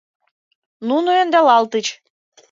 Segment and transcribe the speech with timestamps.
[0.87, 1.87] Нуно ӧндалалтыч.